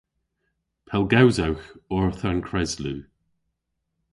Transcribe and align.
Pellgewsewgh 0.91 1.67
orth 1.95 2.23
an 2.29 2.39
kreslu! 2.47 2.95